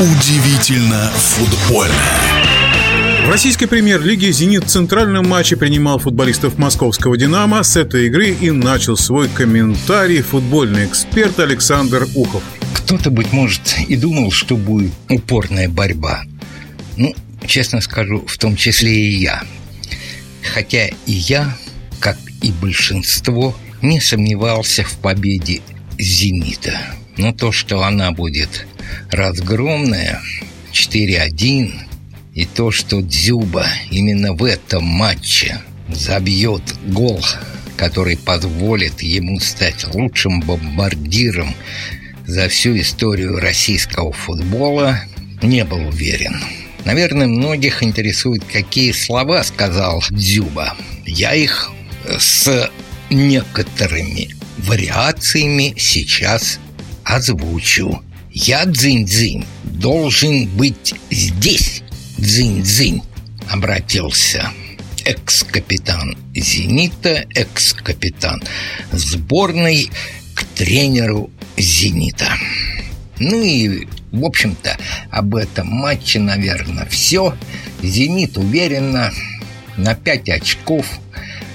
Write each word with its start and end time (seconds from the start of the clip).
Удивительно 0.00 1.10
футбольно. 1.10 1.92
В 3.26 3.30
российской 3.30 3.66
премьер-лиге 3.66 4.30
«Зенит» 4.30 4.62
в 4.62 4.68
центральном 4.68 5.28
матче 5.28 5.56
принимал 5.56 5.98
футболистов 5.98 6.56
московского 6.56 7.16
«Динамо». 7.16 7.64
С 7.64 7.74
этой 7.74 8.06
игры 8.06 8.28
и 8.28 8.52
начал 8.52 8.96
свой 8.96 9.28
комментарий 9.28 10.22
футбольный 10.22 10.86
эксперт 10.86 11.40
Александр 11.40 12.06
Ухов. 12.14 12.44
Кто-то, 12.74 13.10
быть 13.10 13.32
может, 13.32 13.74
и 13.88 13.96
думал, 13.96 14.30
что 14.30 14.56
будет 14.56 14.92
упорная 15.08 15.68
борьба. 15.68 16.22
Ну, 16.96 17.12
честно 17.44 17.80
скажу, 17.80 18.24
в 18.24 18.38
том 18.38 18.54
числе 18.54 18.94
и 18.94 19.16
я. 19.16 19.42
Хотя 20.44 20.86
и 20.86 21.12
я, 21.12 21.58
как 21.98 22.18
и 22.40 22.52
большинство, 22.52 23.52
не 23.82 24.00
сомневался 24.00 24.84
в 24.84 24.96
победе 24.98 25.60
«Зенита». 25.98 26.78
Но 27.16 27.32
то, 27.32 27.50
что 27.50 27.82
она 27.82 28.12
будет 28.12 28.64
разгромная, 29.10 30.20
4-1, 30.72 31.74
и 32.34 32.44
то, 32.44 32.70
что 32.70 33.00
Дзюба 33.00 33.66
именно 33.90 34.32
в 34.32 34.44
этом 34.44 34.84
матче 34.84 35.60
забьет 35.88 36.62
гол, 36.86 37.20
который 37.76 38.16
позволит 38.16 39.02
ему 39.02 39.40
стать 39.40 39.86
лучшим 39.94 40.40
бомбардиром 40.40 41.54
за 42.26 42.48
всю 42.48 42.78
историю 42.78 43.38
российского 43.40 44.12
футбола, 44.12 45.00
не 45.42 45.64
был 45.64 45.88
уверен. 45.88 46.40
Наверное, 46.84 47.26
многих 47.26 47.82
интересует, 47.82 48.44
какие 48.44 48.92
слова 48.92 49.42
сказал 49.42 50.02
Дзюба. 50.10 50.76
Я 51.06 51.34
их 51.34 51.70
с 52.18 52.70
некоторыми 53.10 54.34
вариациями 54.58 55.74
сейчас 55.76 56.58
озвучу. 57.04 58.02
Я 58.40 58.66
дзынь-дзынь 58.66 59.44
должен 59.64 60.46
быть 60.56 60.94
здесь. 61.10 61.82
Дзынь-дзынь 62.18 63.02
обратился 63.50 64.52
экс-капитан 65.04 66.16
«Зенита», 66.36 67.26
экс-капитан 67.34 68.40
сборной 68.92 69.90
к 70.36 70.44
тренеру 70.54 71.30
«Зенита». 71.56 72.28
Ну 73.18 73.42
и, 73.42 73.88
в 74.12 74.24
общем-то, 74.24 74.78
об 75.10 75.34
этом 75.34 75.66
матче, 75.66 76.20
наверное, 76.20 76.86
все. 76.86 77.36
«Зенит» 77.82 78.38
уверенно 78.38 79.12
на 79.76 79.96
5 79.96 80.28
очков 80.28 80.86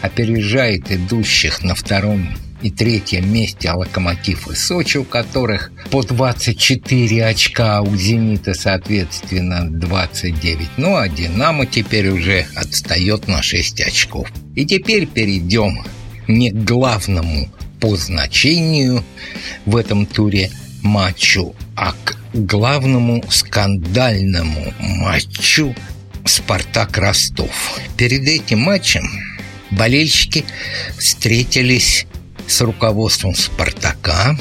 опережает 0.00 0.90
идущих 0.90 1.62
на 1.62 1.76
втором 1.76 2.36
и 2.62 2.70
третьем 2.70 3.32
месте 3.32 3.70
«Локомотив» 3.70 4.48
и 4.48 4.54
«Сочи», 4.54 4.98
у 4.98 5.04
которых 5.04 5.72
по 5.90 6.02
24 6.02 7.26
очка, 7.26 7.78
а 7.78 7.82
у 7.82 7.96
«Зенита», 7.96 8.54
соответственно, 8.54 9.68
29. 9.68 10.68
Ну, 10.76 10.96
а 10.96 11.08
«Динамо» 11.08 11.66
теперь 11.66 12.08
уже 12.08 12.46
отстает 12.54 13.28
на 13.28 13.42
6 13.42 13.80
очков. 13.82 14.28
И 14.54 14.64
теперь 14.64 15.06
перейдем 15.06 15.84
не 16.28 16.50
к 16.50 16.64
главному 16.64 17.48
по 17.80 17.96
значению 17.96 19.04
в 19.66 19.76
этом 19.76 20.06
туре 20.06 20.50
матчу, 20.82 21.54
а 21.74 21.92
к 22.04 22.16
главному 22.32 23.24
скандальному 23.28 24.72
матчу 24.78 25.74
«Спартак 26.24 26.96
Ростов». 26.98 27.80
Перед 27.96 28.28
этим 28.28 28.60
матчем 28.60 29.02
болельщики 29.72 30.44
встретились 30.96 32.06
с 32.46 32.60
руководством 32.60 33.34
«Спартака», 33.34 34.38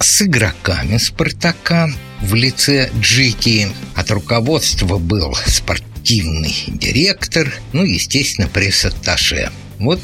с 0.00 0.22
игроками 0.22 0.96
«Спартака» 0.98 1.90
в 2.20 2.34
лице 2.34 2.90
Джики. 3.00 3.68
От 3.94 4.10
руководства 4.10 4.98
был 4.98 5.36
спортивный 5.46 6.54
директор, 6.68 7.52
ну, 7.72 7.84
естественно, 7.84 8.48
пресс-атташе. 8.48 9.50
Вот 9.78 10.00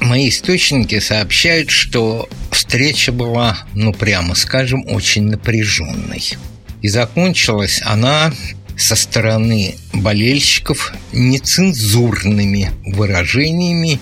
мои 0.00 0.28
источники 0.28 0.98
сообщают, 1.00 1.70
что 1.70 2.28
встреча 2.50 3.12
была, 3.12 3.58
ну, 3.74 3.92
прямо 3.92 4.34
скажем, 4.34 4.84
очень 4.88 5.24
напряженной. 5.24 6.36
И 6.82 6.88
закончилась 6.88 7.80
она 7.84 8.32
со 8.76 8.94
стороны 8.94 9.74
болельщиков 9.92 10.92
нецензурными 11.12 12.70
выражениями 12.84 13.98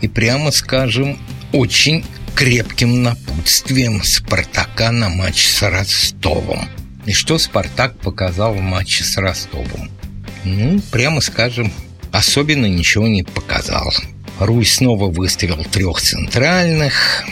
и, 0.00 0.08
прямо 0.08 0.50
скажем, 0.50 1.18
очень 1.52 2.04
крепким 2.40 3.02
напутствием 3.02 4.02
Спартака 4.02 4.92
на 4.92 5.10
матч 5.10 5.46
с 5.46 5.60
Ростовом. 5.60 6.70
И 7.04 7.12
что 7.12 7.36
Спартак 7.36 7.98
показал 7.98 8.54
в 8.54 8.62
матче 8.62 9.04
с 9.04 9.18
Ростовом? 9.18 9.90
Ну, 10.44 10.80
прямо 10.90 11.20
скажем, 11.20 11.70
особенно 12.12 12.64
ничего 12.64 13.06
не 13.06 13.24
показал. 13.24 13.92
Руй 14.38 14.64
снова 14.64 15.10
выставил 15.10 15.62
трех 15.64 16.00
центральных. 16.00 17.24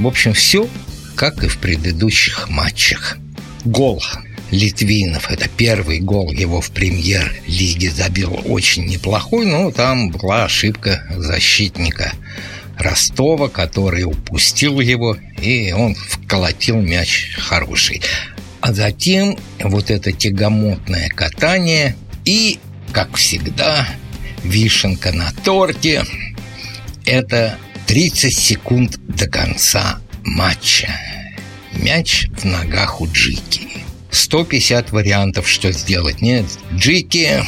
В 0.00 0.06
общем, 0.08 0.32
все 0.32 0.68
как 1.14 1.44
и 1.44 1.46
в 1.46 1.58
предыдущих 1.58 2.48
матчах. 2.48 3.18
Гол 3.64 4.02
Литвинов. 4.50 5.30
Это 5.30 5.48
первый 5.48 6.00
гол 6.00 6.32
его 6.32 6.60
в 6.60 6.72
премьер-лиге 6.72 7.92
забил 7.92 8.40
очень 8.46 8.86
неплохой, 8.86 9.46
но 9.46 9.70
там 9.70 10.10
была 10.10 10.46
ошибка 10.46 11.06
защитника 11.16 12.12
Ростова, 12.80 13.48
который 13.48 14.04
упустил 14.04 14.80
его, 14.80 15.16
и 15.40 15.72
он 15.72 15.94
вколотил 15.94 16.80
мяч 16.80 17.34
хороший. 17.36 18.02
А 18.60 18.72
затем 18.72 19.38
вот 19.62 19.90
это 19.90 20.12
тягомотное 20.12 21.08
катание 21.10 21.94
и, 22.24 22.58
как 22.92 23.16
всегда, 23.16 23.86
вишенка 24.42 25.12
на 25.12 25.32
торте– 25.44 26.04
это 27.04 27.56
30 27.86 28.36
секунд 28.36 28.98
до 29.08 29.28
конца 29.28 30.00
матча. 30.24 30.88
Мяч 31.74 32.28
в 32.38 32.44
ногах 32.44 33.00
у 33.00 33.06
Джики. 33.06 33.68
150 34.10 34.90
вариантов, 34.92 35.48
что 35.48 35.70
сделать. 35.72 36.20
Нет, 36.20 36.46
Джики 36.74 37.44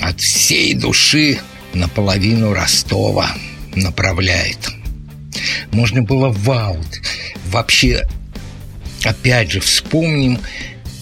от 0.00 0.20
всей 0.20 0.74
души 0.74 1.40
наполовину 1.74 2.54
Ростова– 2.54 3.30
направляет. 3.74 4.58
Можно 5.72 6.02
было 6.02 6.28
в 6.30 6.50
аут. 6.50 7.00
Вообще, 7.46 8.06
опять 9.04 9.52
же, 9.52 9.60
вспомним 9.60 10.38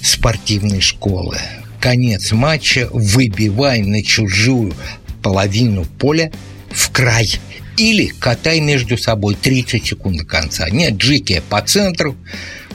спортивные 0.02 0.80
школы. 0.80 1.38
Конец 1.80 2.32
матча, 2.32 2.88
выбивай 2.92 3.82
на 3.82 4.02
чужую 4.02 4.74
половину 5.22 5.84
поля 5.84 6.30
в 6.70 6.90
край. 6.90 7.30
Или 7.76 8.06
катай 8.06 8.60
между 8.60 8.96
собой 8.96 9.34
30 9.34 9.84
секунд 9.84 10.18
до 10.18 10.24
конца. 10.24 10.68
Нет, 10.70 10.94
джики 10.94 11.42
по 11.48 11.60
центру. 11.60 12.16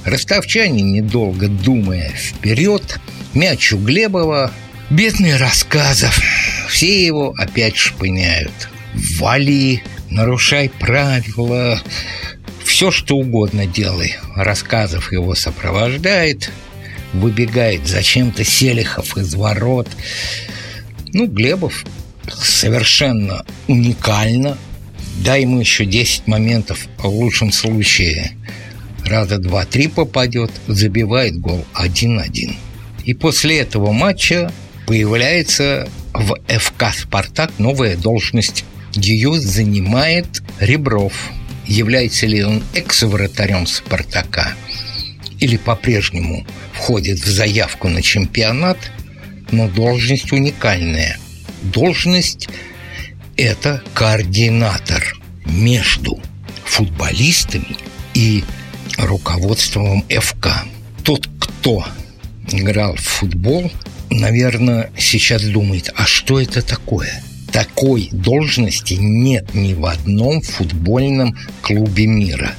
Ростовчане, 0.05 0.81
недолго 0.81 1.47
думая 1.47 2.09
вперед, 2.09 2.99
мяч 3.33 3.71
у 3.73 3.77
Глебова, 3.77 4.51
бедный 4.89 5.37
рассказов. 5.37 6.19
Все 6.69 7.05
его 7.05 7.33
опять 7.37 7.77
шпыняют 7.77 8.69
вали, 8.93 9.83
нарушай 10.09 10.69
правила, 10.69 11.81
все 12.63 12.91
что 12.91 13.17
угодно 13.17 13.65
делай. 13.65 14.15
Рассказов 14.35 15.11
его 15.11 15.35
сопровождает, 15.35 16.51
выбегает 17.13 17.87
зачем-то 17.87 18.43
Селихов 18.43 19.17
из 19.17 19.35
ворот. 19.35 19.87
Ну, 21.13 21.27
Глебов 21.27 21.85
совершенно 22.33 23.45
уникально. 23.67 24.57
Дай 25.23 25.41
ему 25.41 25.59
еще 25.59 25.85
10 25.85 26.27
моментов, 26.27 26.87
в 26.97 27.07
лучшем 27.07 27.51
случае 27.51 28.31
раза 29.05 29.37
два-три 29.37 29.87
попадет, 29.87 30.51
забивает 30.67 31.37
гол 31.37 31.65
1-1. 31.73 32.55
И 33.03 33.13
после 33.13 33.59
этого 33.59 33.91
матча 33.91 34.51
появляется 34.87 35.89
в 36.13 36.35
ФК 36.47 36.93
«Спартак» 36.93 37.51
новая 37.57 37.97
должность 37.97 38.63
ее 38.95 39.39
занимает 39.39 40.41
Ребров. 40.59 41.13
Является 41.65 42.25
ли 42.25 42.43
он 42.43 42.63
экс-вратарем 42.73 43.65
«Спартака» 43.65 44.53
или 45.39 45.57
по-прежнему 45.57 46.45
входит 46.73 47.19
в 47.19 47.27
заявку 47.27 47.87
на 47.87 48.01
чемпионат, 48.01 48.77
но 49.51 49.67
должность 49.67 50.31
уникальная. 50.31 51.17
Должность– 51.63 52.49
это 53.37 53.81
координатор 53.93 55.17
между 55.45 56.19
футболистами 56.65 57.77
и 58.13 58.43
руководством 58.97 60.03
ФК. 60.09 60.47
Тот, 61.03 61.27
кто 61.39 61.85
играл 62.51 62.95
в 62.95 63.01
футбол, 63.01 63.71
наверное, 64.09 64.91
сейчас 64.97 65.43
думает, 65.43 65.91
а 65.95 66.05
что 66.05 66.39
это 66.39 66.61
такое– 66.61 67.23
такой 67.51 68.09
должности 68.11 68.95
нет 68.95 69.53
ни 69.53 69.73
в 69.73 69.85
одном 69.85 70.41
футбольном 70.41 71.37
клубе 71.61 72.07
мира. 72.07 72.53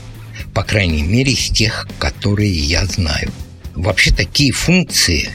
По 0.54 0.62
крайней 0.62 1.02
мере, 1.02 1.32
из 1.32 1.48
тех, 1.48 1.88
которые 1.98 2.52
я 2.52 2.84
знаю. 2.84 3.30
Вообще 3.74 4.10
такие 4.12 4.52
функции 4.52 5.30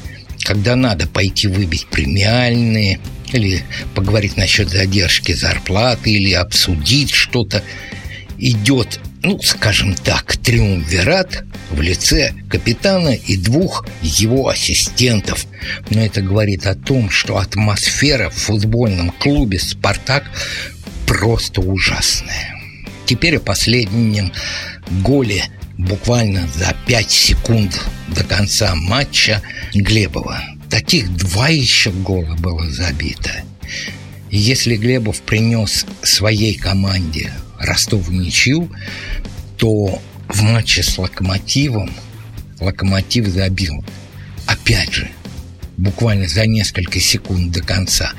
когда 0.48 0.78
надо 0.78 1.08
пойти 1.08 1.48
выбить 1.50 1.88
премиальные, 1.88 3.02
или 3.34 3.64
поговорить 3.94 4.38
насчет 4.38 4.70
задержки 4.70 5.34
зарплаты, 5.34 6.12
или 6.12 6.32
обсудить 6.32 7.12
что-то, 7.12 7.62
идет, 8.38 9.02
ну, 9.24 9.40
скажем 9.42 9.96
так, 9.96 10.38
триумвират 10.38 11.44
в 11.72 11.82
лице 11.82 12.34
капитана 12.50 13.10
и 13.10 13.36
двух 13.36 13.86
его 14.02 14.48
ассистентов. 14.50 15.46
Но 15.90 16.06
это 16.06 16.22
говорит 16.22 16.66
о 16.66 16.76
том, 16.76 17.10
что 17.10 17.38
атмосфера 17.38 18.30
в 18.30 18.36
футбольном 18.36 19.10
клубе 19.12 19.60
«Спартак» 19.60 20.24
просто 21.06 21.62
ужасная. 21.62 22.54
Теперь 23.06 23.38
о 23.38 23.42
последнем 23.42 24.32
голе 25.04 25.46
буквально 25.78 26.48
за 26.56 26.76
5 26.86 27.12
секунд 27.12 27.80
до 28.10 28.24
конца 28.24 28.76
матча 28.76 29.42
Глебова. 29.74 30.42
Таких 30.70 31.14
два 31.16 31.50
еще 31.50 31.92
гола 31.92 32.36
было 32.36 32.70
забито. 32.70 33.32
Если 34.30 34.76
Глебов 34.76 35.22
принес 35.22 35.86
своей 36.04 36.56
команде 36.56 37.32
Ростов 37.60 38.10
ничью, 38.10 38.72
то 39.58 40.02
в 40.28 40.42
матче 40.42 40.84
с 40.84 40.98
Локомотивом 40.98 41.92
Локомотив 42.60 43.28
забил. 43.28 43.84
Опять 44.46 44.94
же, 44.94 45.10
буквально 45.78 46.28
за 46.28 46.46
несколько 46.46 47.00
секунд 47.00 47.52
до 47.52 47.62
конца 47.62 48.12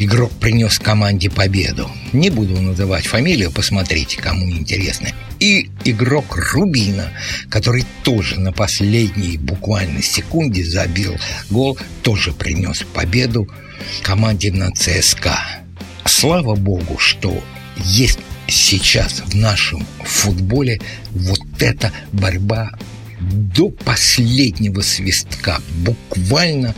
игрок 0.00 0.32
принес 0.32 0.78
команде 0.78 1.30
победу. 1.30 1.90
Не 2.12 2.30
буду 2.30 2.60
называть 2.60 3.06
фамилию, 3.06 3.52
посмотрите, 3.52 4.16
кому 4.16 4.50
интересно. 4.50 5.08
И 5.38 5.70
игрок 5.84 6.36
Рубина, 6.36 7.12
который 7.48 7.84
тоже 8.02 8.40
на 8.40 8.52
последней 8.52 9.36
буквально 9.36 10.02
секунде 10.02 10.64
забил 10.64 11.16
гол, 11.50 11.78
тоже 12.02 12.32
принес 12.32 12.82
победу 12.94 13.48
команде 14.02 14.50
на 14.50 14.70
ЦСКА. 14.72 15.38
Слава 16.06 16.54
богу, 16.54 16.98
что 16.98 17.42
есть 17.76 18.18
сейчас 18.50 19.22
в 19.24 19.34
нашем 19.34 19.86
футболе 20.04 20.80
вот 21.12 21.40
эта 21.60 21.92
борьба 22.12 22.72
до 23.20 23.68
последнего 23.68 24.80
свистка, 24.80 25.60
буквально 25.84 26.74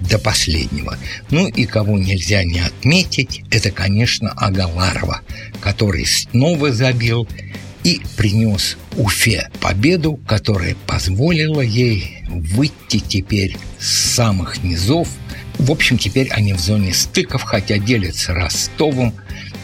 до 0.00 0.18
последнего. 0.18 0.98
Ну 1.30 1.46
и 1.46 1.64
кого 1.64 1.98
нельзя 1.98 2.44
не 2.44 2.60
отметить, 2.60 3.42
это, 3.50 3.70
конечно, 3.70 4.30
Агаларова, 4.32 5.22
который 5.60 6.06
снова 6.06 6.72
забил 6.72 7.28
и 7.84 8.00
принес 8.16 8.76
Уфе 8.96 9.48
победу, 9.60 10.18
которая 10.26 10.74
позволила 10.86 11.60
ей 11.60 12.24
выйти 12.28 12.98
теперь 12.98 13.56
с 13.78 14.14
самых 14.14 14.62
низов. 14.62 15.08
В 15.58 15.70
общем, 15.70 15.98
теперь 15.98 16.28
они 16.30 16.52
в 16.52 16.60
зоне 16.60 16.92
стыков, 16.92 17.42
хотя 17.42 17.78
делятся 17.78 18.34
Ростовом 18.34 19.14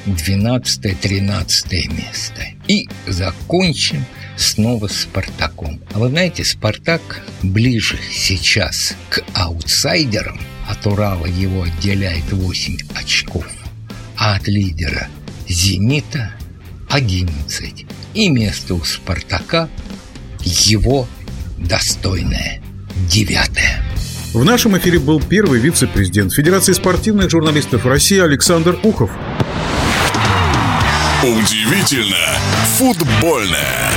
12-13 0.07 1.95
место. 1.95 2.43
И 2.67 2.89
закончим 3.07 4.05
снова 4.37 4.89
с 4.89 5.03
Спартаком. 5.03 5.81
А 5.93 5.99
вы 5.99 6.09
знаете, 6.09 6.45
Спартак 6.45 7.23
ближе 7.43 7.99
сейчас 8.11 8.95
к 9.09 9.23
аутсайдерам. 9.35 10.41
От 10.69 10.87
Урала 10.87 11.27
его 11.27 11.65
отделяет 11.65 12.31
8 12.33 12.79
очков, 12.95 13.47
а 14.17 14.37
от 14.37 14.47
лидера 14.47 15.09
Зенита 15.49 16.33
11. 16.89 17.87
И 18.15 18.29
место 18.29 18.75
у 18.75 18.85
Спартака 18.85 19.69
его 20.45 21.09
достойное 21.59 22.63
девятое. 23.09 23.83
В 24.33 24.45
нашем 24.45 24.79
эфире 24.79 25.01
был 25.01 25.21
первый 25.21 25.59
вице-президент 25.59 26.33
Федерации 26.33 26.73
спортивных 26.73 27.31
журналистов 27.31 27.85
России 27.85 28.21
Александр 28.21 28.79
Ухов. 28.85 29.11
Удивительно 31.23 32.17
футбольное. 32.79 33.91